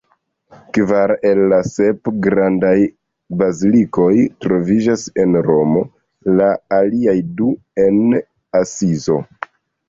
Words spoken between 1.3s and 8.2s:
el la sep grandaj bazilikoj troviĝas en Romo, la aliaj du en